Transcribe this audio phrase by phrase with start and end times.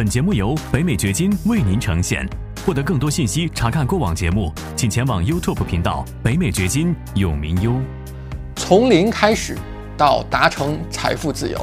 [0.00, 2.26] 本节目由北美掘金为您呈现。
[2.64, 7.78] 获得更多信息，查看过往节目，请前往 YouTube 频道“北美掘金”永明优。
[8.56, 9.58] 从零开始
[9.98, 11.62] 到达成财富自由，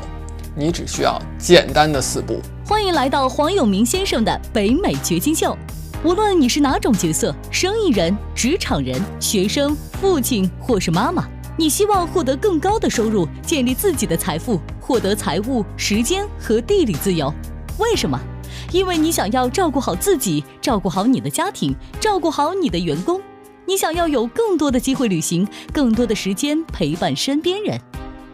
[0.55, 2.39] 你只需要简单的四步。
[2.63, 5.58] 欢迎来到黄永明先生的北美掘金秀。
[6.04, 11.28] 无论你是哪种角色，生意人、职场人、学生、父亲或是妈妈，
[11.58, 17.34] 你希望获得更高的收入，建立自己的财富，获得财务、时间和地理自由。
[17.77, 18.20] 为什么？
[18.71, 23.22] 因为你想要照顾好自己，照顾好你的家庭，照顾好你的员工。
[23.66, 27.80] 你想要有更多的机会旅行，更多的时间陪伴身边人。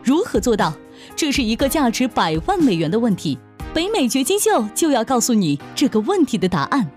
[0.03, 0.73] 如何做到？
[1.15, 3.37] 这是一个价值百万美元的问题。
[3.73, 6.89] 北美掘金秀就要告诉你这个问题的答案。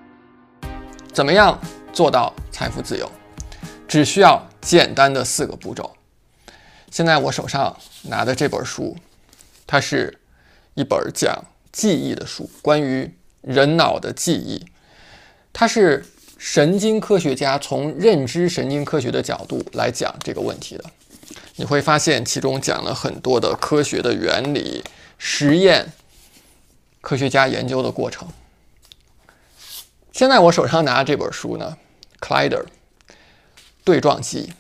[1.12, 1.59] 怎么样
[1.92, 3.10] 做到财富自由？
[3.88, 5.96] 只需要简单的四个步骤。
[6.90, 8.96] 现在我手上拿的这本书，
[9.66, 10.20] 它是
[10.74, 11.45] 一本讲
[11.77, 13.12] 记忆的书，关于
[13.43, 14.65] 人脑的记忆。
[15.53, 16.02] 它是
[16.39, 20.85] 神经科学家从认知神经科学的角度来讲这个问题的。
[21.57, 24.83] 你会发现其中讲了很多的科学的原理、
[25.18, 25.93] 实验、
[27.02, 28.27] 科学家研究的过程。
[30.13, 31.77] 现在我手上拿这本书呢
[32.23, 32.65] ，Collider
[33.85, 34.51] 对撞机。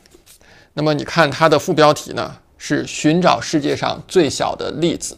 [0.74, 5.16] 那么你看它的副标题呢是寻找世界上最小的粒子，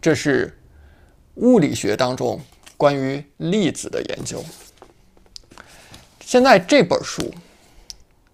[0.00, 0.56] 这是
[1.36, 2.40] 物理学当中
[2.76, 4.44] 关于粒子的研究。
[6.20, 7.32] 现在这本书，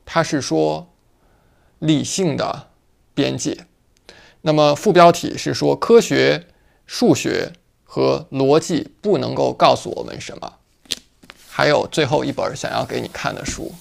[0.05, 0.89] 它是说
[1.79, 2.69] 理性的
[3.15, 3.67] 边界。
[4.43, 6.47] 那么副标题是说科学、
[6.87, 7.53] 数学
[7.85, 10.55] 和逻辑不能够告诉我们什么。
[11.51, 13.73] 还有最后一本想要给你看的书，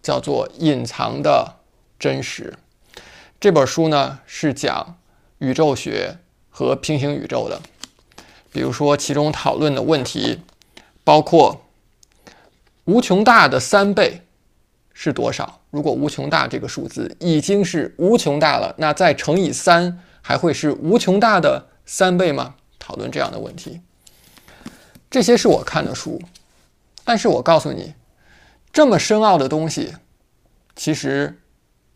[0.00, 1.56] 叫做《隐藏的
[1.98, 2.54] 真实》。
[3.40, 4.98] 这本书呢是讲
[5.38, 6.18] 宇宙学
[6.58, 7.60] 和平行宇宙的。
[8.50, 10.40] 比如说，其中讨论的问题
[11.04, 11.66] 包括
[12.86, 14.22] 无穷大的三倍
[14.94, 15.60] 是多少？
[15.70, 22.54] 如果无穷大这个数字已经是无穷大了，那再乘以三还会是无穷大的三倍吗？
[22.78, 23.82] 讨论这样的问题。
[25.10, 26.22] 这些是我看的书，
[27.04, 27.92] 但是我告诉你，
[28.72, 29.92] 这么深奥的东西，
[30.74, 31.38] 其实，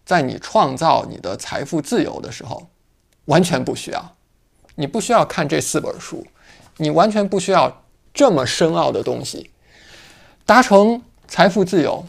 [0.05, 2.69] 在你创造你的财富自由的时候，
[3.25, 4.17] 完全不需要。
[4.81, 6.27] 你不需要看这四本书，
[6.79, 9.51] 你完全不需要这么深奥的东西。
[10.47, 12.07] 达成财富自由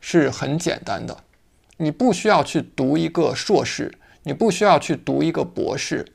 [0.00, 1.18] 是很简单的，
[1.76, 6.06] 你不需要去读一个硕士，你不需要去读一个博士，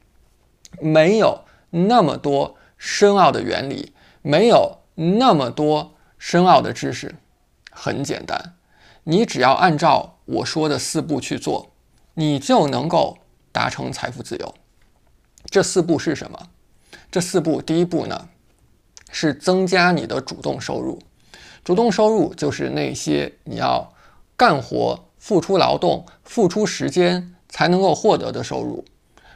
[0.79, 3.93] 没有那么多深奥的原理。
[4.23, 7.15] 没有那么多深奥的知识，
[7.71, 8.53] 很简单，
[9.03, 11.71] 你只要按照我说的四步去做，
[12.13, 13.17] 你就能够
[13.51, 14.53] 达成财富自由。
[15.51, 16.39] 这四步是什么？
[17.11, 18.29] 这四步，第一步呢，
[19.11, 20.97] 是增加你的主动收入。
[21.61, 23.93] 主动收入就是那些你要
[24.37, 28.85] 干活、付出劳动、付出时间才能够获得的收入。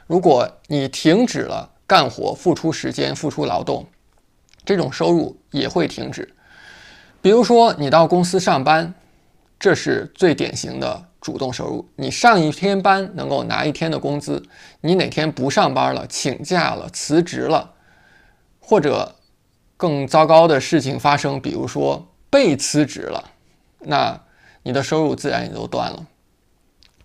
[0.06, 3.86] 如果你停止了干活、付出时间、付出劳动，
[4.64, 6.34] 这种收入也会停止。
[7.20, 8.94] 比如说，你到公司上班，
[9.60, 11.84] 这是最典型的主动收入。
[11.96, 14.40] 你上一天班能够拿一天的工资，
[14.80, 17.72] 你哪天不上班了、请假了、辞职了，
[18.60, 19.16] 或者
[19.76, 23.32] 更糟糕的事情发生，比如说被辞职了，
[23.80, 24.20] 那
[24.62, 26.06] 你的收入自然也就断了。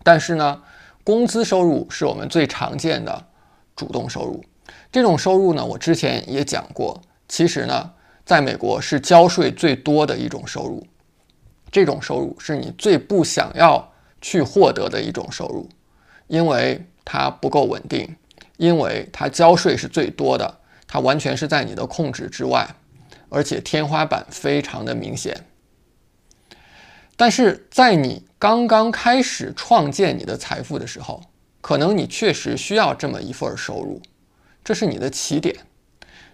[0.03, 0.61] 但是呢，
[1.03, 3.25] 工资收入是我们最常见的
[3.75, 4.43] 主动收入。
[4.91, 7.01] 这种收入呢，我之前也讲过。
[7.27, 7.91] 其实呢，
[8.23, 10.85] 在美国是交税最多的一种收入，
[11.71, 13.90] 这种收入是你最不想要
[14.21, 15.67] 去获得的一种收入，
[16.27, 18.15] 因为它不够稳定，
[18.57, 22.75] 因为它交税是最多的，它完全是在你的控制之外，
[23.29, 25.35] 而且天花板非常的明显。
[27.17, 31.21] 但是在你刚刚开始创建你的财富的时候，
[31.59, 34.01] 可能你确实需要这么一份收入，
[34.63, 35.55] 这是你的起点。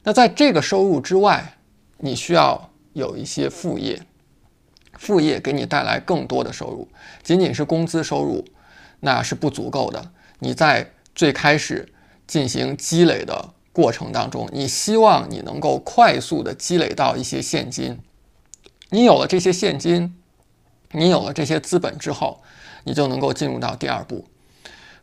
[0.04, 1.58] 那在这个收入之外，
[1.98, 4.00] 你需要有一些副业，
[4.98, 6.88] 副业给你带来更多的收入。
[7.24, 8.44] 仅仅是工资收入，
[9.00, 10.12] 那是不足够的。
[10.40, 11.92] 你在最开始
[12.26, 18.00] 进行积累的过程当中，你希望你能够快速的积累到一些现金。
[18.90, 20.16] 你有了这些现金，
[20.92, 22.42] 你有了这些资本之后，
[22.84, 24.26] 你就能够进入到第二步。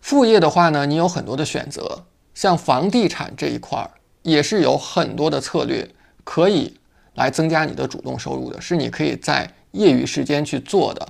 [0.00, 2.04] 副业的话呢，你有很多的选择，
[2.34, 3.90] 像房地产这一块儿。
[4.22, 5.86] 也是有很多的策略
[6.24, 6.78] 可以
[7.12, 11.06] 来增加你的主动收入的，是你可以在业余时间去做的。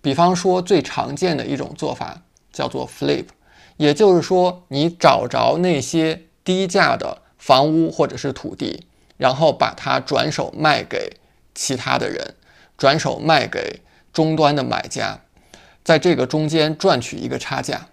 [0.00, 2.22] 比方说，最常见的一种做法
[2.52, 3.24] 叫做 flip，
[3.76, 8.86] 也就是说，你找着那些低价的房屋或者是土地，
[9.16, 11.16] 然后把它转手卖给
[11.54, 12.36] 其他的人，
[12.76, 13.80] 转手卖给
[14.12, 15.20] 终端的买家，
[15.82, 17.88] 在这个中间赚取一个差价。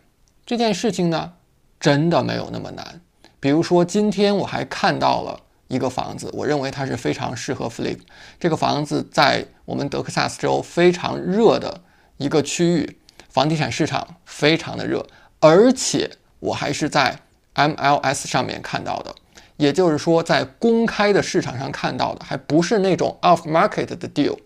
[0.45, 1.33] 这件事情呢，
[1.79, 3.01] 真的没有那么难。
[3.39, 7.99] 比如说，今天我还看到了一个房子，我认为它是非常适合 flip。
[8.39, 11.81] 这个房子在我们德克萨斯州非常热的
[12.17, 12.97] 一个区域，
[13.29, 15.05] 房地产市场非常的热，
[15.39, 17.19] 而且我还是在
[17.55, 19.15] MLS 上面看到的，
[19.57, 24.37] 也就是说，在公开的市场上看到的，还不是那种 off market 的 deal。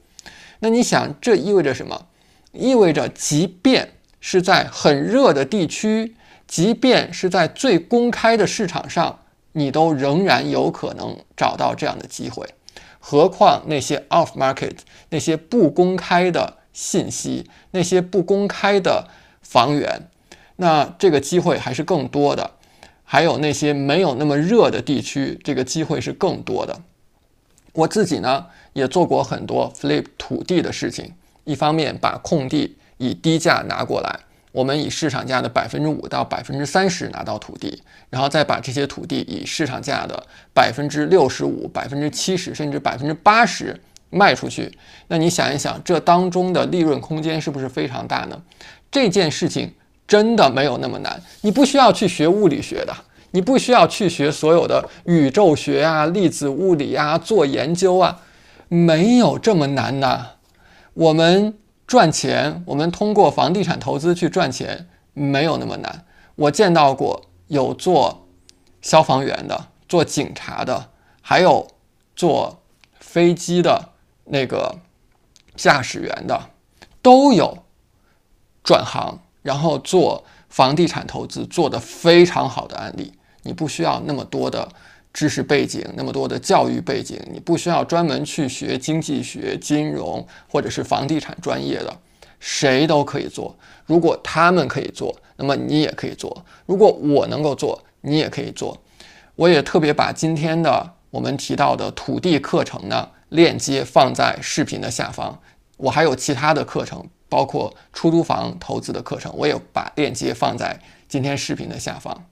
[0.59, 2.07] 那你想，这意味着什么？
[2.51, 6.15] 意味着，即便是在很热的地区，
[6.47, 9.19] 即便是在最公开的市场上，
[9.53, 12.47] 你都仍然有可能找到这样的机会。
[12.99, 14.77] 何况那些 off market、
[15.09, 19.07] 那些不公开的信息、那些不公开的
[19.41, 20.09] 房源，
[20.57, 22.51] 那这个机会还是更多的。
[23.03, 26.81] 还有那些没有那么热的地区，这个机会是更多的。
[27.73, 31.13] 我自己呢，也做过很多 flip 土地的事情。
[31.45, 34.19] 一方面把空地以低价拿过来，
[34.51, 40.21] 我们以市场价的百分之五到百分之三十拿到土地，然后再把这些土地以市场价的
[40.53, 43.79] 百分之六十五、百分之七十甚至百分之八十
[44.09, 44.71] 卖出去。
[45.07, 48.41] 那你想一想，这当中的利润空间是不是非常大呢？
[48.89, 49.71] 这件事情
[50.07, 52.95] 真的没有那么难，你不需要去学物理学的，
[53.29, 58.19] 你不需要去学所有的宇宙学啊、粒子物理啊、做研究啊，
[58.67, 60.25] 没有这么难呐。
[60.95, 61.53] 我们
[61.89, 66.05] 赚钱，我们通过房地产投资去赚钱，没有那么难。
[66.35, 68.27] 我见到过有做
[68.79, 71.67] 消防员的，做警察的，还有
[72.15, 72.61] 做
[72.99, 73.89] 飞机的
[74.25, 74.77] 那个
[75.55, 76.51] 驾驶员的，
[77.01, 77.63] 都有
[78.63, 83.13] 转行，然后做房地产投资做得非常好的案例。
[83.41, 84.69] 你不需要那么多的。
[85.11, 91.93] 知识背景那么多的教育背景，你不需要专门去学经济学、金融或者是房地产专业的，
[92.39, 93.57] 谁都可以做。
[93.85, 96.45] 如果他们可以做，那么你也可以做。
[96.67, 98.77] 如果我能够做，你也可以做。
[99.35, 105.37] 我也特别把今天的我们提到的土地课程呢链接放在视频的下方。
[105.77, 112.25] 我还有其他的课程，包括出租房投资的课程，我也把链接放在今天视频的下方。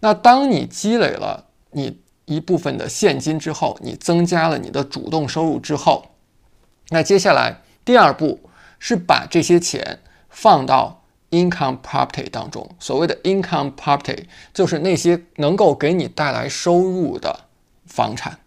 [0.00, 2.00] 那当你积累了你。
[2.24, 6.10] 一部分的现金之后，你增加了你的主动收入之后，
[6.90, 8.40] 那接下来第二步
[8.78, 12.68] 是把这些钱放到 income property 当中。
[12.78, 14.24] 所谓的 income property
[14.54, 17.44] 就是那些能够给你带来收入的
[17.86, 18.38] 房产。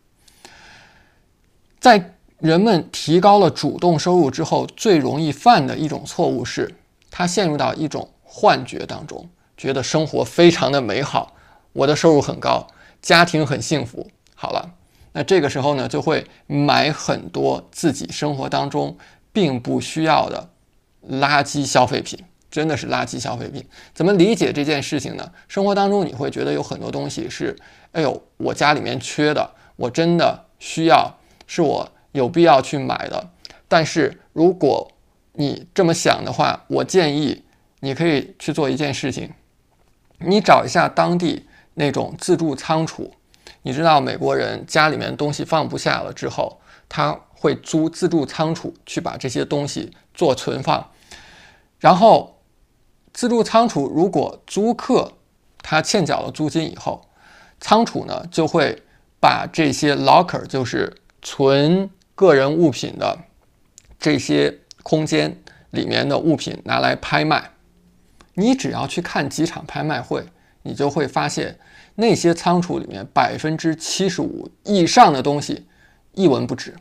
[1.80, 6.76] 在人们提高了主动收入之后，最容易犯的一种错误是，
[7.12, 11.34] 他陷入到一种幻觉当中，觉得生活非常的美好，
[11.74, 12.68] 我的收入很高。
[13.06, 14.74] 家庭很幸福，好了，
[15.12, 18.98] 那这个时候呢，就会买很多自己生活当中
[19.32, 20.50] 并不需要的
[21.08, 22.18] 垃圾消费品，
[22.50, 23.64] 真的是垃圾消费品。
[23.94, 25.32] 怎么理解这件事情呢？
[25.48, 27.56] 生活当中你会觉得有很多东西是，
[27.92, 31.16] 哎呦，我家里面缺的，我真的需要，
[31.46, 33.30] 是我有必要去买的。
[33.68, 34.92] 但是如果
[35.34, 37.44] 你这么想的话，我建议
[37.82, 39.30] 你可以去做一件事情，
[40.18, 41.46] 你找一下当地。
[41.76, 43.14] 那种自助仓储，
[43.62, 50.90] 你知道美国人家里面东西放不下了之后，他会租自助仓储去把这些东西做存放。
[51.80, 52.42] 然后，
[53.14, 55.14] 自助仓储如果租客
[55.60, 57.10] 他欠缴了租金以后，
[57.60, 58.82] 仓储呢就会
[59.20, 63.20] 把这些 locker，就是存个人物品的
[64.00, 65.42] 这些空间
[65.72, 67.52] 里面的物品拿来拍卖。
[68.36, 70.26] 你只要去看几场拍卖会。
[70.66, 71.58] 你就会发现，
[71.94, 75.66] 那些仓储里面百分之七十五以上的东西
[76.14, 76.74] 一文不值。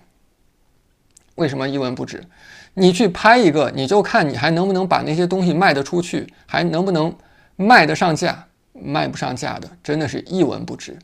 [1.34, 2.24] 为什么一文不值？
[2.72, 7.14] 你去拍一个，你就看你还能不能把那些东西卖得出去，还能不能
[7.56, 8.46] 卖得上价？
[8.72, 10.98] 卖不上价的，真的是一文不值。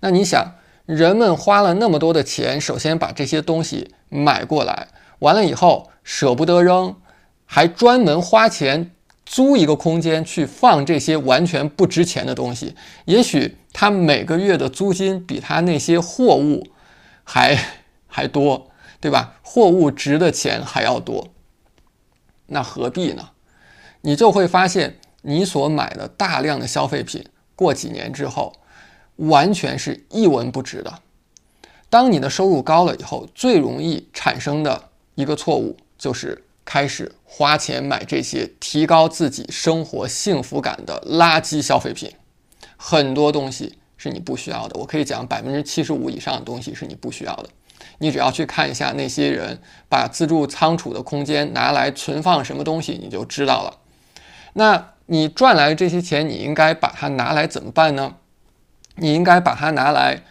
[0.00, 4.88] 那你想，人们花了那么多的钱，首先把这些东西买过来，
[5.20, 6.96] 完了以后舍不得扔，
[7.46, 8.90] 还专门花钱。
[9.26, 12.74] 租一个空间去放这些完全不值钱的东西，
[13.06, 16.68] 也许他每个月的租金比他那些货物
[17.24, 17.58] 还
[18.06, 19.40] 还多，对吧？
[19.42, 21.28] 货物值的钱还要多，
[22.46, 23.30] 那何必呢？
[24.02, 27.24] 你就会发现，你所买的大量的消费品，
[27.56, 28.52] 过几年之后，
[29.16, 31.00] 完全是一文不值的。
[31.88, 36.44] 当你的收入高了以后，最容易产生的一个错误就是。
[36.64, 42.12] 开始花钱买这些提高自己生活幸福感的垃圾消费品，
[42.76, 44.78] 很多东西是你不需要的。
[44.78, 47.48] 我可以讲百分之七十五以上的东西是你不需要的。
[47.98, 53.78] 你只要去看一下那些人把自助仓储的空间拿来存放什么东西，你就知道了。
[54.54, 58.16] 那你赚来的这些钱，你应该把它拿来怎么办呢？
[58.96, 60.22] 你应该把它拿来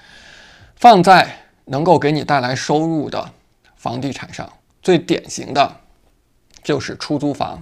[0.75, 3.31] 放在能够给你带来收入的
[3.75, 4.51] 房地产上。
[4.81, 5.81] 最典型的
[6.63, 7.61] 就是出租房，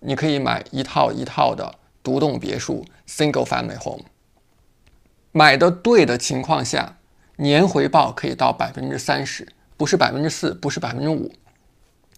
[0.00, 4.04] 你可以买一套一套的独栋别墅 （single family home），
[5.32, 6.96] 买的对的情况下。
[7.36, 11.32] 年回报可以到百分之三十，不是百分之四，不是百分之五。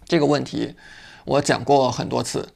[0.03, 0.75] 这个问题
[1.23, 2.49] 我讲过很多次。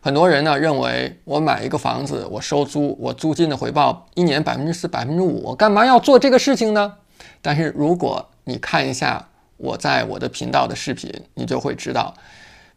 [0.00, 6.94] 很多人呢认为，我买一个房子，我收租，我租金的回报一年百分之四、百分之五，我干嘛要做这个事情呢？
[7.42, 12.14] 但是如果你看一下我在我的频道的视频，你就会知道，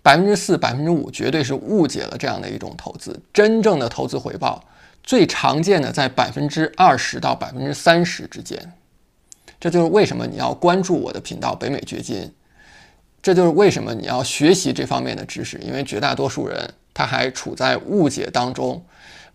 [0.10, 3.22] 百分之四、百分之五绝对是误解了这样的一种投资。
[3.32, 4.60] 真正的投资回报
[5.04, 8.74] 最常见的在百分之二十到百分之三十之间。
[9.60, 12.34] 这就是为什么你要关注我的频道北美掘金，
[13.22, 18.84] 这就是为什么你要学习这方面的知识，因为绝大多数人他还处在误解当中，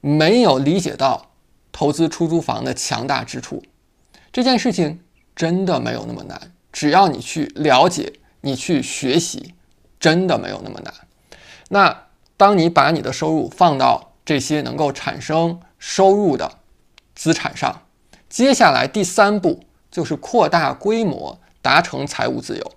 [0.00, 1.31] 没有理解到
[1.71, 3.62] 投资出租房的强大之处。
[4.33, 4.99] 这件事情
[5.37, 9.54] 真的没有那么难，只要你去了解，你去学习，
[10.04, 10.92] 真的没有那么难。
[11.70, 12.06] 那
[12.37, 16.58] 当你把你的收入放到这些能够产生收入的
[17.14, 17.82] 资产上，
[18.28, 19.64] 接下来第三步。
[19.94, 22.73] 就是扩大规模，达成财务自由。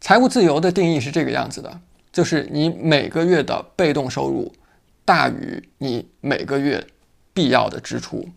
[0.00, 1.80] 财务自由的定义是这个样子的：
[2.12, 4.54] 就是你每个月的被动收入
[5.04, 6.86] 大于你每个月
[7.34, 8.28] 必要的支出。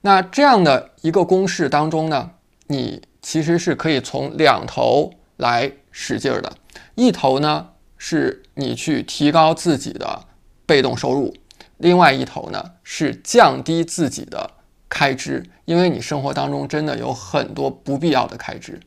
[0.00, 2.32] 那这样的一个公式当中呢，
[2.66, 6.52] 你其实是可以从两头来使劲儿的。
[7.00, 10.26] 一头呢是你去提高自己的
[10.66, 11.34] 被动收入，
[11.78, 14.50] 另外一头呢是降低自己的。
[14.92, 18.80] 开支，因为你生活当中真的有很多不必要的开支。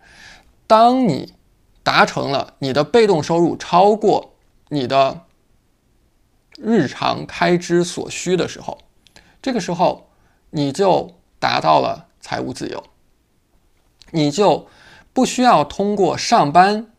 [0.68, 1.34] 当你
[1.82, 4.36] 达成了你的被动收入超过
[4.68, 5.22] 你的
[6.58, 8.80] 日常开支所需的时候，
[9.42, 10.10] 这个时候
[10.50, 12.84] 你就达到了财务自由，
[14.12, 14.68] 你就
[15.14, 16.92] 不需要通过上班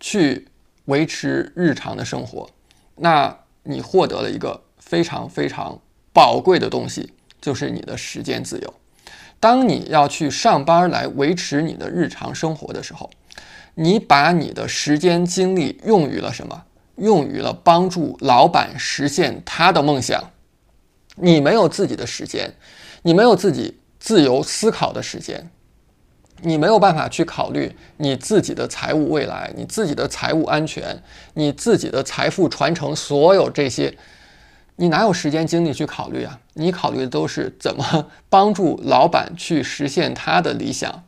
[0.00, 0.48] 去
[0.86, 2.50] 维持日常的生活。
[2.96, 5.78] 那你获得了一个非常非常
[6.12, 7.12] 宝贵的东西。
[7.38, 8.74] 就是你的时间自由。
[9.38, 13.08] 当你要去上班来维持你的日常生活的时候，
[13.74, 16.64] 你把你的时间精力用于了什么？
[16.96, 20.32] 用于了帮助老板实现他的梦想。
[21.14, 22.52] 你没有自己的时间，
[23.02, 25.48] 你没有自己自由思考的时间，
[26.42, 31.02] 你没有办法去考虑你自己的财务未来、你自己的财务安全、
[31.34, 33.96] 你自己的财富传承，所有这些。
[34.78, 36.38] 你哪有时间精力去考虑啊？
[36.52, 41.04] 你考虑的都是怎么帮助老板去实现他的理想。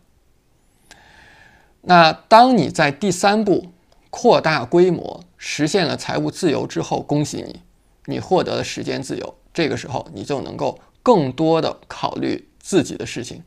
[1.82, 3.66] 那当你在第三步
[4.08, 7.60] 扩大规模、实现了财务自由之后，恭喜你，
[8.06, 9.34] 你获得了时间自由。
[9.52, 13.42] 这个时候，你就能够更多的考虑自己的事情。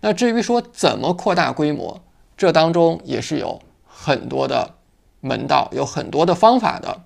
[0.00, 2.00] 那至于说怎么扩大规模，
[2.36, 4.74] 这当中也是有很多的
[5.20, 7.02] 门道，有很多的方法的。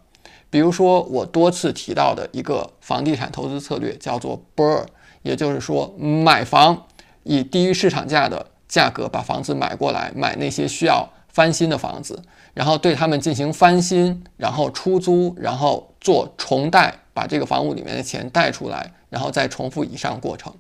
[0.51, 4.87] 比如说，我多次提到的一个房地产投资策略叫做 BRRRR，
[5.23, 6.87] 也就是说，买房
[7.23, 12.23] 以低于市场价的价格把房子买过来，买那些需要翻新的房子，
[12.55, 20.55] 然后对他们进行翻新，然后出租，然后做重贷，把这个房屋里面的钱贷出来，然后再重复以上过程。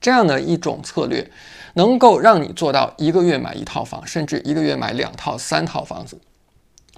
[0.00, 1.30] 这样的一种策略，
[1.74, 6.20] 能够让你做到一个月买一套房，甚至一个月买两套、三套房子，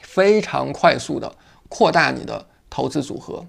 [0.02, 1.34] 非常快速的。
[1.70, 3.46] 扩大你的投资组合，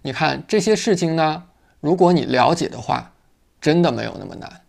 [0.00, 1.44] 你看这些事情呢，
[1.80, 3.12] 如果你了解的话，
[3.60, 4.62] 真的没有那么难。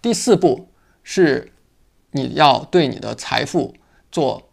[0.00, 0.68] 第四步
[1.02, 1.52] 是
[2.12, 3.74] 你要对你的财富
[4.12, 4.48] 做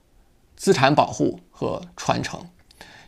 [0.55, 2.49] 资产保护和传承。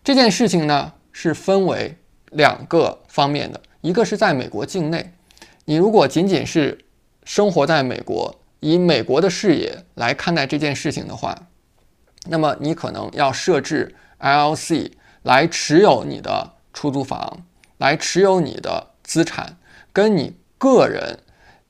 [0.04, 1.98] 这件事情呢是分为
[2.30, 5.14] 两个方面的，一个是在美国境内，
[5.70, 6.80] 你如果仅仅是
[7.24, 11.44] 生活在美国，以美国的视野来看待这件事情的话，
[12.26, 13.96] 那么你可能要设置。
[14.20, 17.46] LLC 来持有你的出租房，
[17.78, 19.58] 来持有你的资产，
[19.94, 21.20] 跟你个人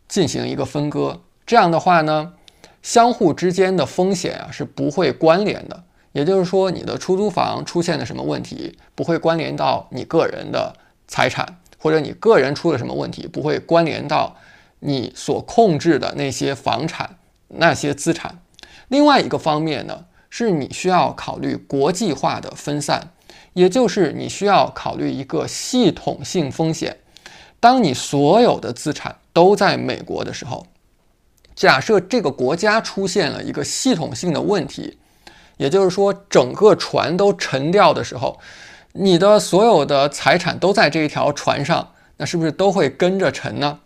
[0.07, 1.21] 进行一个分割。
[1.45, 2.35] 这样的话呢，
[2.81, 5.83] 相互之间的风险啊是不会关联的。
[6.13, 10.73] 也就是说，你的出租房出现了什么问题，不会关联到你个人的
[11.05, 14.35] 财产，或者你个人出了什么问题，不会关联到
[14.81, 17.17] 你所控制的那些房产、
[17.47, 18.39] 那些资产。
[18.89, 20.05] 另外一个方面呢？
[20.31, 23.13] 是你需要考虑国际化的分散，
[23.53, 26.97] 也就是你需要考虑一个系统性风险。
[27.59, 30.67] 当你所有的资产都在美国的时候，
[31.55, 34.99] 假设这个国家出现了一个系统性的问题，
[35.57, 38.39] 也就是说整个船都沉掉的时候，
[39.01, 43.79] 你的所有的财产都在这一条船上，那是不是都会跟着沉呢？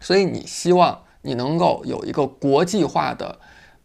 [0.00, 3.38] 所以你希望你能够有一个国际化的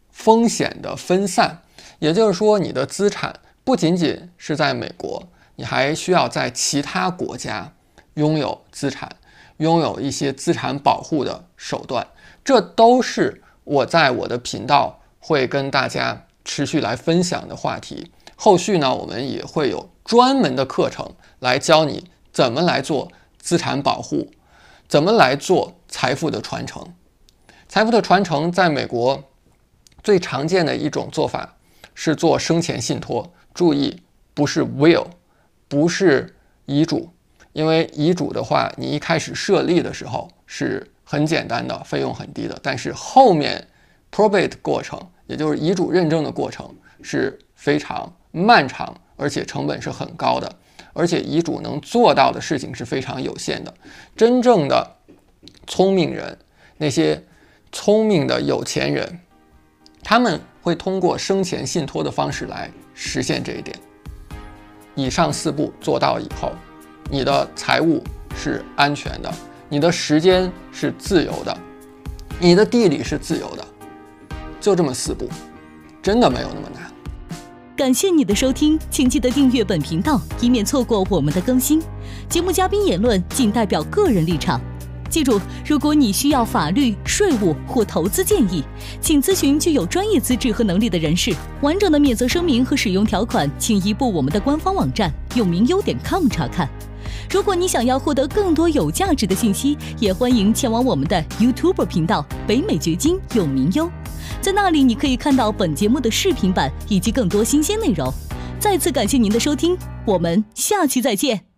[0.10, 1.64] 风险的分散，
[2.00, 5.28] 也就是说你的资产不仅仅是在美国，
[5.58, 7.74] 你还需要在其他国家
[8.14, 9.18] 拥有资产。
[9.58, 12.08] 拥有一些资产保护的手段，
[12.44, 18.12] 这都是我在我的频道会跟大家持续来分享的话题。
[18.46, 21.10] 后续呢，我们也会有专门的课程
[21.40, 23.10] 来教你怎么来做
[23.40, 24.28] 资产保护，
[24.86, 26.86] 怎么来做财富的传承。
[27.70, 29.24] 财富的传承在美国
[30.04, 31.56] 最常见的一种做法
[31.94, 35.06] 是做生前信托，注意不是 will，
[35.70, 36.36] 不是
[36.66, 37.10] 遗嘱。
[37.54, 42.60] 因为遗嘱的话，你一开始设立的时候是很简单的，费用很低的。
[42.62, 43.66] 但是后面
[44.12, 46.70] probate 过程，也就是遗嘱认证的过程
[47.02, 50.54] 是非常漫长，而且成本是很高的。
[50.92, 53.74] 而且遗嘱能做到的事情是非常有限的。
[54.16, 54.96] 真正的
[55.66, 56.38] 聪明人，
[56.78, 57.24] 那些
[57.72, 59.20] 聪明的有钱人，
[60.04, 63.76] 他们会通过生前信托的方式来实现这一点。
[64.94, 66.52] 以上四步做到以后。
[67.10, 68.02] 你的财务
[68.34, 69.32] 是安全的，
[69.68, 71.56] 你的时间是自由的，
[72.40, 73.68] 你的地理是自由的，
[74.60, 75.28] 就这么四步，
[76.02, 76.93] 真的没有那么难。
[77.76, 81.82] 感谢你的收听，请记得订阅本频道，以免错过我们的更新。
[82.30, 84.62] 节目嘉宾言论仅代表个人立场。
[85.10, 88.64] 记住，如果你需要法律、税务或投资建议，
[89.02, 91.36] 请咨询具有专业资质和能力的人士。
[91.62, 96.70] 完整的免责声明和使用条款，请移步我们的官方网站永明优点 com 查看。
[97.28, 103.90] 如果你想要获得更多有价值的信息，也欢迎前往我们的 YouTube 频道“北美掘金永明优”，
[104.44, 108.14] 在那里你可以看到本节目的视频版以及更多新鲜内容。
[108.60, 111.53] 再次感谢您的收听，我们下期再见。